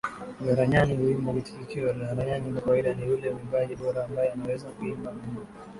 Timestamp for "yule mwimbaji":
3.07-3.75